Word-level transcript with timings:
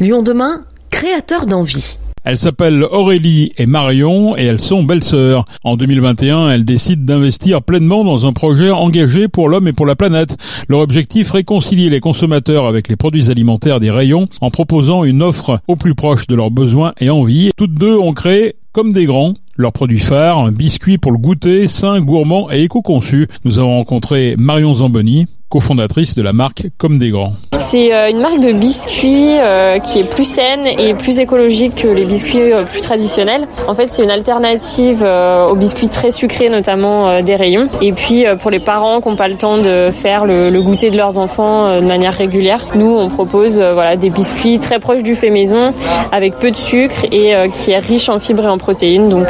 Lyon 0.00 0.22
demain, 0.22 0.62
créateur 0.90 1.46
d'envie. 1.46 1.98
Elles 2.22 2.38
s'appellent 2.38 2.84
Aurélie 2.84 3.50
et 3.58 3.66
Marion 3.66 4.36
et 4.36 4.44
elles 4.44 4.60
sont 4.60 4.84
belles-sœurs. 4.84 5.44
En 5.64 5.76
2021, 5.76 6.50
elles 6.50 6.64
décident 6.64 7.02
d'investir 7.04 7.62
pleinement 7.62 8.04
dans 8.04 8.24
un 8.24 8.32
projet 8.32 8.70
engagé 8.70 9.26
pour 9.26 9.48
l'homme 9.48 9.66
et 9.66 9.72
pour 9.72 9.86
la 9.86 9.96
planète. 9.96 10.36
Leur 10.68 10.80
objectif, 10.80 11.32
réconcilier 11.32 11.90
les 11.90 11.98
consommateurs 11.98 12.66
avec 12.66 12.86
les 12.86 12.94
produits 12.94 13.28
alimentaires 13.28 13.80
des 13.80 13.90
rayons 13.90 14.28
en 14.40 14.50
proposant 14.50 15.02
une 15.02 15.20
offre 15.20 15.58
au 15.66 15.74
plus 15.74 15.96
proche 15.96 16.28
de 16.28 16.36
leurs 16.36 16.52
besoins 16.52 16.92
et 17.00 17.10
envies. 17.10 17.50
Toutes 17.56 17.74
deux 17.74 17.96
ont 17.96 18.12
créé 18.12 18.54
comme 18.70 18.92
des 18.92 19.06
grands. 19.06 19.34
Leur 19.56 19.72
produit 19.72 19.98
phare, 19.98 20.38
un 20.38 20.52
biscuit 20.52 20.98
pour 20.98 21.10
le 21.10 21.18
goûter, 21.18 21.66
sain, 21.66 22.00
gourmand 22.00 22.52
et 22.52 22.62
éco-conçu. 22.62 23.26
Nous 23.44 23.58
avons 23.58 23.74
rencontré 23.78 24.36
Marion 24.38 24.74
Zamboni, 24.74 25.26
cofondatrice 25.48 26.14
de 26.14 26.22
la 26.22 26.32
marque 26.32 26.66
Comme 26.76 26.98
des 26.98 27.10
Grands. 27.10 27.32
C'est 27.58 27.92
euh, 27.92 28.10
une 28.10 28.20
marque 28.20 28.40
de 28.40 28.52
biscuits 28.52 29.36
euh, 29.38 29.78
qui 29.78 29.98
est 29.98 30.04
plus 30.04 30.24
saine 30.24 30.66
et 30.66 30.94
plus 30.94 31.18
écologique 31.18 31.74
que 31.74 31.88
les 31.88 32.04
biscuits 32.04 32.52
euh, 32.52 32.62
plus 32.64 32.80
traditionnels. 32.80 33.48
En 33.66 33.74
fait, 33.74 33.88
c'est 33.90 34.04
une 34.04 34.10
alternative 34.10 35.02
aux 35.02 35.54
biscuits 35.54 35.88
très 35.88 36.10
sucrés, 36.10 36.48
notamment 36.48 37.20
des 37.22 37.36
rayons. 37.36 37.68
Et 37.80 37.92
puis, 37.92 38.24
pour 38.40 38.50
les 38.50 38.58
parents 38.58 39.00
qui 39.00 39.08
n'ont 39.08 39.16
pas 39.16 39.28
le 39.28 39.36
temps 39.36 39.58
de 39.58 39.90
faire 39.90 40.24
le, 40.24 40.50
goûter 40.60 40.90
de 40.90 40.96
leurs 40.96 41.18
enfants 41.18 41.80
de 41.80 41.84
manière 41.84 42.14
régulière, 42.14 42.66
nous, 42.74 42.96
on 42.96 43.08
propose 43.08 43.54
voilà, 43.54 43.96
des 43.96 44.10
biscuits 44.10 44.58
très 44.58 44.78
proches 44.78 45.02
du 45.02 45.14
fait 45.14 45.30
maison, 45.30 45.72
avec 46.12 46.34
peu 46.38 46.50
de 46.50 46.56
sucre 46.56 47.04
et 47.12 47.34
qui 47.54 47.72
est 47.72 47.78
riche 47.78 48.08
en 48.08 48.18
fibres 48.18 48.44
et 48.44 48.48
en 48.48 48.58
protéines, 48.58 49.08
donc 49.08 49.28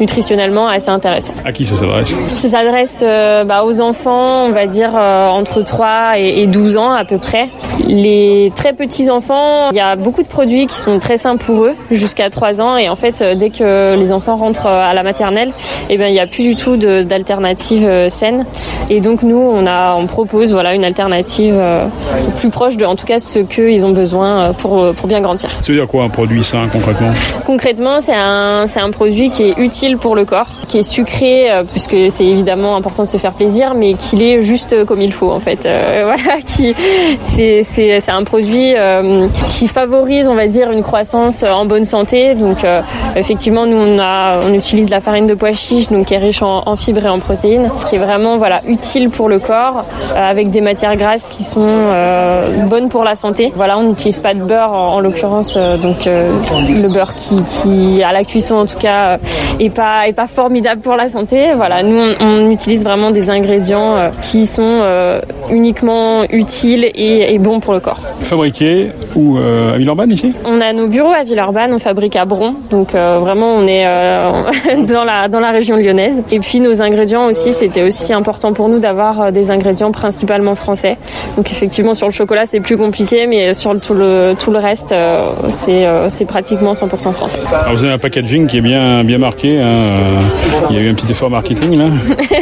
nutritionnellement 0.00 0.68
assez 0.68 0.90
intéressant. 0.90 1.34
À 1.44 1.52
qui 1.52 1.64
ça 1.64 1.76
s'adresse? 1.76 2.14
Ça 2.36 2.48
s'adresse 2.48 3.04
bah, 3.46 3.64
aux 3.64 3.80
enfants, 3.80 4.46
on 4.46 4.50
va 4.50 4.66
dire, 4.66 4.94
entre 4.94 5.53
3 5.62 6.18
et 6.18 6.46
12 6.46 6.76
ans 6.76 6.92
à 6.92 7.04
peu 7.04 7.18
près. 7.18 7.50
Les 7.86 8.52
très 8.56 8.72
petits 8.72 9.10
enfants, 9.10 9.70
il 9.70 9.76
y 9.76 9.80
a 9.80 9.96
beaucoup 9.96 10.22
de 10.22 10.28
produits 10.28 10.66
qui 10.66 10.76
sont 10.76 10.98
très 10.98 11.16
sains 11.16 11.36
pour 11.36 11.64
eux 11.64 11.74
jusqu'à 11.90 12.30
3 12.30 12.60
ans 12.60 12.76
et 12.76 12.88
en 12.88 12.96
fait 12.96 13.22
dès 13.22 13.50
que 13.50 13.94
les 13.96 14.12
enfants 14.12 14.36
rentrent 14.36 14.66
à 14.66 14.94
la 14.94 15.02
maternelle, 15.02 15.52
eh 15.88 15.96
bien 15.96 16.08
il 16.08 16.12
n'y 16.12 16.20
a 16.20 16.26
plus 16.26 16.42
du 16.44 16.56
tout 16.56 16.76
d'alternative 16.76 17.86
euh, 17.86 18.08
saine 18.08 18.46
et 18.90 19.00
donc 19.00 19.22
nous 19.22 19.36
on 19.36 19.66
a 19.66 19.94
on 19.94 20.06
propose 20.06 20.52
voilà 20.52 20.74
une 20.74 20.84
alternative 20.84 21.54
euh, 21.56 21.86
plus 22.36 22.50
proche 22.50 22.76
de 22.76 22.84
en 22.84 22.96
tout 22.96 23.06
cas 23.06 23.18
ce 23.18 23.38
qu'ils 23.38 23.84
ont 23.84 23.90
besoin 23.92 24.38
euh, 24.38 24.52
pour 24.52 24.92
pour 24.94 25.06
bien 25.06 25.20
grandir. 25.20 25.50
Ça 25.50 25.72
veut 25.72 25.78
dire 25.78 25.88
quoi 25.88 26.04
un 26.04 26.08
produit 26.08 26.44
sain 26.44 26.68
concrètement? 26.72 27.12
Concrètement, 27.44 28.00
c'est 28.00 28.14
un 28.14 28.66
c'est 28.66 28.80
un 28.80 28.90
produit 28.90 29.30
qui 29.30 29.44
est 29.44 29.58
utile 29.58 29.98
pour 29.98 30.14
le 30.14 30.24
corps, 30.24 30.50
qui 30.68 30.78
est 30.78 30.82
sucré 30.82 31.48
puisque 31.70 31.96
c'est 32.10 32.26
évidemment 32.26 32.76
important 32.76 33.04
de 33.04 33.08
se 33.08 33.18
faire 33.18 33.32
plaisir 33.32 33.74
mais 33.74 33.94
qu'il 33.94 34.22
est 34.22 34.42
juste 34.42 34.84
comme 34.84 35.02
il 35.02 35.12
faut 35.12 35.30
en 35.30 35.40
fait. 35.40 35.68
voilà 36.04 36.40
qui 36.46 36.74
c'est 37.28 37.62
c'est 37.74 38.10
un 38.10 38.22
produit 38.22 38.74
euh, 38.76 39.26
qui 39.48 39.66
favorise, 39.66 40.28
on 40.28 40.34
va 40.34 40.46
dire, 40.46 40.70
une 40.70 40.82
croissance 40.82 41.42
euh, 41.42 41.50
en 41.50 41.64
bonne 41.64 41.84
santé. 41.84 42.34
Donc, 42.34 42.62
euh, 42.62 42.82
effectivement, 43.16 43.66
nous, 43.66 43.76
on, 43.76 44.54
utilise 44.54 44.90
la 44.90 45.00
farine 45.00 45.26
de 45.26 45.34
pois 45.34 45.52
chiche, 45.52 45.88
donc 45.88 46.06
qui 46.06 46.14
est 46.14 46.18
riche 46.18 46.42
en, 46.42 46.76
fibres 46.76 47.04
et 47.04 47.08
en 47.08 47.18
protéines, 47.18 47.70
qui 47.86 47.96
est 47.96 47.98
vraiment 47.98 48.36
voilà 48.36 48.60
utile 48.68 49.10
pour 49.10 49.28
le 49.28 49.38
corps, 49.38 49.84
avec 50.14 50.50
des 50.50 50.60
matières 50.60 50.96
grasses 50.96 51.26
qui 51.28 51.42
sont 51.42 51.66
bonnes 52.68 52.88
pour 52.88 53.02
la 53.02 53.14
santé. 53.14 53.52
Voilà, 53.56 53.78
on 53.78 53.82
n'utilise 53.82 54.20
pas 54.20 54.34
de 54.34 54.40
beurre 54.40 54.72
en, 54.72 55.00
l'occurrence, 55.00 55.56
donc 55.56 56.04
le 56.04 56.88
beurre 56.88 57.14
qui, 57.14 58.02
à 58.02 58.12
la 58.12 58.22
cuisson 58.24 58.56
en 58.56 58.66
tout 58.66 58.78
cas, 58.78 59.18
est 59.58 59.70
pas 59.70 60.06
est 60.06 60.12
pas 60.12 60.26
formidable 60.26 60.82
pour 60.82 60.94
la 60.94 61.08
santé. 61.08 61.52
Voilà, 61.56 61.82
nous, 61.82 61.98
on, 61.98 62.26
on 62.26 62.50
utilise 62.50 62.84
vraiment 62.84 63.10
des 63.10 63.30
ingrédients 63.30 64.10
qui 64.22 64.46
sont 64.46 64.82
uniquement 65.50 66.24
utiles 66.30 66.84
et, 66.84 67.34
et 67.34 67.38
bons 67.38 67.60
pour 67.64 67.74
le 67.74 67.80
corps. 67.80 68.00
Fabriqué 68.22 68.90
où 69.16 69.38
euh, 69.38 69.74
à 69.74 69.78
Villeurbanne 69.78 70.12
ici? 70.12 70.32
On 70.44 70.60
a 70.60 70.72
nos 70.72 70.86
bureaux 70.86 71.12
à 71.12 71.24
Villeurbanne, 71.24 71.72
on 71.72 71.78
fabrique 71.78 72.14
à 72.14 72.24
Bron, 72.24 72.54
donc 72.70 72.94
euh, 72.94 73.18
vraiment 73.18 73.54
on 73.54 73.66
est 73.66 73.84
euh, 73.86 74.30
dans 74.86 75.04
la 75.04 75.28
dans 75.28 75.40
la 75.40 75.50
région 75.50 75.76
lyonnaise. 75.76 76.16
Et 76.30 76.38
puis 76.38 76.60
nos 76.60 76.82
ingrédients 76.82 77.26
aussi, 77.26 77.52
c'était 77.52 77.82
aussi 77.82 78.12
important 78.12 78.52
pour 78.52 78.68
nous 78.68 78.78
d'avoir 78.78 79.32
des 79.32 79.50
ingrédients 79.50 79.92
principalement 79.92 80.54
français. 80.54 80.98
Donc 81.36 81.50
effectivement 81.50 81.94
sur 81.94 82.06
le 82.06 82.12
chocolat 82.12 82.44
c'est 82.44 82.60
plus 82.60 82.76
compliqué, 82.76 83.26
mais 83.26 83.54
sur 83.54 83.78
tout 83.80 83.94
le 83.94 84.34
tout 84.38 84.50
le 84.50 84.58
reste 84.58 84.94
c'est 85.50 85.86
c'est 86.10 86.26
pratiquement 86.26 86.74
100% 86.74 87.12
français. 87.12 87.40
Alors 87.62 87.74
vous 87.74 87.84
avez 87.84 87.94
un 87.94 87.98
packaging 87.98 88.46
qui 88.46 88.58
est 88.58 88.62
bien 88.62 89.02
bien 89.04 89.18
marqué. 89.18 89.60
Hein. 89.60 90.20
Il 90.70 90.76
y 90.76 90.78
a 90.78 90.82
eu 90.82 90.90
un 90.90 90.94
petit 90.94 91.10
effort 91.10 91.30
marketing 91.30 91.78
là. 91.78 91.86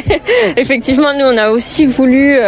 effectivement, 0.56 1.08
nous 1.16 1.24
on 1.24 1.36
a 1.36 1.50
aussi 1.50 1.86
voulu 1.86 2.38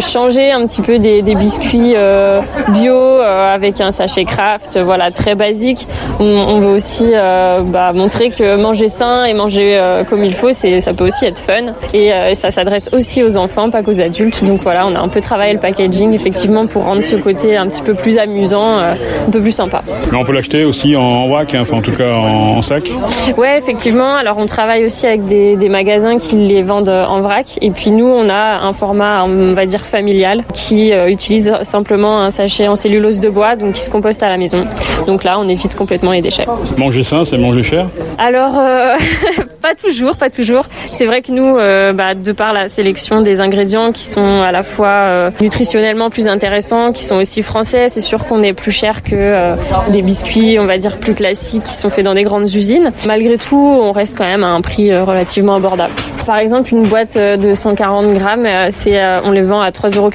changer 0.00 0.52
un 0.52 0.66
petit 0.66 0.82
peu 0.82 0.98
des, 0.98 1.22
des 1.22 1.34
biscuits 1.34 1.55
euh, 1.74 2.40
bio 2.68 2.94
euh, 2.94 3.54
avec 3.54 3.80
un 3.80 3.90
sachet 3.90 4.24
craft, 4.24 4.78
voilà 4.78 5.10
très 5.10 5.34
basique. 5.34 5.86
On, 6.18 6.60
veut 6.60 6.74
aussi 6.74 7.10
euh, 7.12 7.60
bah, 7.62 7.92
montrer 7.92 8.30
que 8.30 8.56
manger 8.56 8.88
sain 8.88 9.24
et 9.24 9.34
manger 9.34 9.78
comme 10.08 10.24
il 10.24 10.34
faut, 10.34 10.52
c'est 10.52 10.80
ça 10.80 10.92
peut 10.94 11.06
aussi 11.06 11.26
être 11.26 11.38
fun 11.38 11.72
et 11.92 12.10
ça 12.34 12.50
s'adresse 12.50 12.90
aussi 12.92 13.22
aux 13.22 13.36
enfants, 13.36 13.70
pas 13.70 13.82
qu'aux 13.82 14.00
adultes. 14.00 14.44
Donc 14.44 14.60
voilà, 14.60 14.86
on 14.86 14.94
a 14.94 14.98
un 14.98 15.08
peu 15.08 15.20
travaillé 15.20 15.52
le 15.52 15.60
packaging 15.60 16.14
effectivement 16.14 16.66
pour 16.66 16.84
rendre 16.84 17.02
ce 17.02 17.16
côté 17.16 17.56
un 17.56 17.66
petit 17.66 17.82
peu 17.82 17.94
plus 17.94 18.18
amusant, 18.18 18.78
un 18.78 19.30
peu 19.30 19.40
plus 19.40 19.52
sympa. 19.52 19.82
Mais 20.10 20.16
on 20.16 20.24
peut 20.24 20.32
l'acheter 20.32 20.64
aussi 20.64 20.96
en 20.96 21.28
wrac, 21.28 21.54
hein, 21.54 21.60
enfin 21.62 21.78
en 21.78 21.82
tout 21.82 21.92
cas 21.92 22.14
en, 22.14 22.62
sac. 22.62 22.90
Ouais, 23.36 23.58
effectivement. 23.58 24.14
Alors 24.14 24.38
on 24.38 24.46
travaille 24.46 24.84
aussi 24.84 25.06
avec 25.06 25.26
des, 25.26 25.56
des 25.56 25.68
magasins 25.68 26.18
qui 26.18 26.36
les 26.36 26.62
vendent 26.62 26.88
en 26.88 27.20
vrac 27.20 27.58
et 27.60 27.70
puis 27.70 27.90
nous 27.90 28.06
on 28.06 28.28
a 28.28 28.60
un 28.60 28.72
format 28.72 29.24
on 29.24 29.52
va 29.52 29.66
dire 29.66 29.80
familial 29.80 30.42
qui 30.54 30.92
utilise 30.92 31.45
simplement 31.62 32.20
un 32.20 32.30
sachet 32.30 32.68
en 32.68 32.76
cellulose 32.76 33.20
de 33.20 33.28
bois, 33.28 33.56
donc 33.56 33.74
qui 33.74 33.80
se 33.80 33.90
composte 33.90 34.22
à 34.22 34.28
la 34.28 34.36
maison. 34.36 34.66
Donc 35.06 35.24
là, 35.24 35.38
on 35.38 35.48
évite 35.48 35.74
complètement 35.74 36.12
les 36.12 36.20
déchets. 36.20 36.46
Manger 36.76 37.04
sain, 37.04 37.24
c'est 37.24 37.38
manger 37.38 37.62
cher 37.62 37.88
Alors, 38.18 38.58
euh, 38.58 38.96
pas 39.62 39.74
toujours, 39.74 40.16
pas 40.16 40.30
toujours. 40.30 40.64
C'est 40.90 41.06
vrai 41.06 41.22
que 41.22 41.32
nous, 41.32 41.56
euh, 41.56 41.92
bah, 41.92 42.14
de 42.14 42.32
par 42.32 42.52
la 42.52 42.68
sélection 42.68 43.22
des 43.22 43.40
ingrédients 43.40 43.92
qui 43.92 44.04
sont 44.04 44.42
à 44.42 44.52
la 44.52 44.62
fois 44.62 44.88
euh, 44.88 45.30
nutritionnellement 45.40 46.10
plus 46.10 46.28
intéressants, 46.28 46.92
qui 46.92 47.04
sont 47.04 47.16
aussi 47.16 47.42
français, 47.42 47.88
c'est 47.88 48.00
sûr 48.00 48.26
qu'on 48.26 48.40
est 48.40 48.52
plus 48.52 48.72
cher 48.72 49.02
que 49.02 49.54
des 49.90 50.02
biscuits, 50.02 50.58
on 50.58 50.66
va 50.66 50.78
dire, 50.78 50.98
plus 50.98 51.14
classiques 51.14 51.64
qui 51.64 51.74
sont 51.74 51.90
faits 51.90 52.04
dans 52.04 52.14
des 52.14 52.22
grandes 52.22 52.52
usines. 52.54 52.92
Malgré 53.06 53.38
tout, 53.38 53.56
on 53.56 53.92
reste 53.92 54.16
quand 54.16 54.24
même 54.24 54.44
à 54.44 54.48
un 54.48 54.60
prix 54.60 54.96
relativement 54.96 55.56
abordable. 55.56 55.94
Par 56.26 56.38
exemple, 56.38 56.74
une 56.74 56.88
boîte 56.88 57.16
de 57.16 57.54
140 57.54 58.14
grammes, 58.14 58.48
c'est, 58.70 59.00
on 59.24 59.30
les 59.30 59.42
vend 59.42 59.60
à 59.60 59.70
3,90 59.70 59.96
euros. 59.96 60.10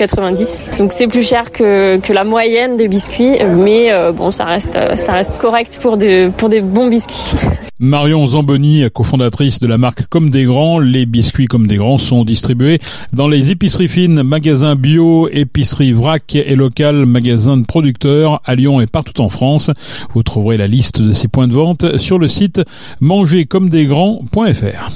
Donc 0.77 0.91
c'est 0.91 1.07
plus 1.07 1.25
cher 1.25 1.51
que, 1.51 1.97
que 1.99 2.11
la 2.11 2.25
moyenne 2.25 2.75
des 2.75 2.89
biscuits, 2.89 3.38
mais 3.55 3.91
euh, 3.91 4.11
bon, 4.11 4.29
ça 4.29 4.44
reste, 4.44 4.77
ça 4.95 5.13
reste 5.13 5.38
correct 5.38 5.79
pour, 5.81 5.97
pour 6.38 6.49
des 6.49 6.61
bons 6.61 6.88
biscuits. 6.88 7.35
Marion 7.79 8.27
Zamboni, 8.27 8.83
cofondatrice 8.94 9.59
de 9.59 9.66
la 9.66 9.79
marque 9.79 10.05
Comme 10.05 10.29
des 10.29 10.44
Grands, 10.44 10.77
les 10.77 11.07
biscuits 11.07 11.47
Comme 11.47 11.66
des 11.66 11.77
Grands 11.77 11.97
sont 11.97 12.23
distribués 12.23 12.78
dans 13.11 13.28
les 13.28 13.49
épiceries 13.49 13.88
fines, 13.88 14.22
magasins 14.22 14.75
bio, 14.75 15.28
épiceries 15.31 15.91
vrac 15.91 16.35
et 16.35 16.55
locales, 16.55 17.07
magasins 17.07 17.57
de 17.57 17.66
producteurs 17.66 18.39
à 18.45 18.53
Lyon 18.53 18.81
et 18.81 18.85
partout 18.85 19.19
en 19.22 19.29
France. 19.29 19.72
Vous 20.13 20.22
trouverez 20.22 20.57
la 20.57 20.67
liste 20.67 21.01
de 21.01 21.11
ces 21.11 21.28
points 21.28 21.47
de 21.47 21.53
vente 21.53 21.97
sur 21.97 22.19
le 22.19 22.28
site 22.28 22.61
mangercomdesgrands.fr. 22.99 24.91